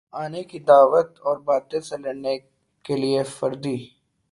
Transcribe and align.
آنے 0.13 0.41
کی 0.43 0.59
دعوت 0.69 1.09
اور 1.21 1.37
باطل 1.49 1.81
سے 1.81 1.97
لڑنے 1.97 2.37
کے 2.85 2.95
لیے 2.95 3.23
فردی 3.37 3.77